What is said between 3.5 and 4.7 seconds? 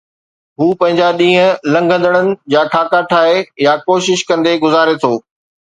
يا ڪوشش ڪندي